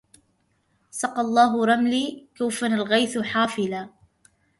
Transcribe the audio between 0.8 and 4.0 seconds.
سقى الله رملي كوفن الغيث حافلا